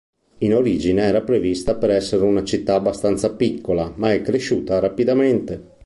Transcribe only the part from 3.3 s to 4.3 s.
piccola, ma è